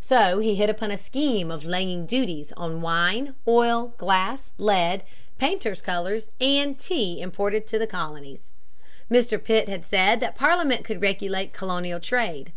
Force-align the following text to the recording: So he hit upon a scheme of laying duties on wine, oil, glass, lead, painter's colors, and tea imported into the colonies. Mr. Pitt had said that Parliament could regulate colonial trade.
So 0.00 0.40
he 0.40 0.56
hit 0.56 0.68
upon 0.68 0.90
a 0.90 0.98
scheme 0.98 1.52
of 1.52 1.64
laying 1.64 2.04
duties 2.04 2.50
on 2.56 2.80
wine, 2.80 3.36
oil, 3.46 3.94
glass, 3.96 4.50
lead, 4.58 5.04
painter's 5.38 5.80
colors, 5.80 6.30
and 6.40 6.76
tea 6.76 7.20
imported 7.20 7.62
into 7.62 7.78
the 7.78 7.86
colonies. 7.86 8.52
Mr. 9.08 9.40
Pitt 9.40 9.68
had 9.68 9.84
said 9.84 10.18
that 10.18 10.34
Parliament 10.34 10.84
could 10.84 11.00
regulate 11.00 11.52
colonial 11.52 12.00
trade. 12.00 12.50